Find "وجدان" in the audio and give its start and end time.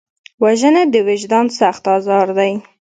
1.07-1.45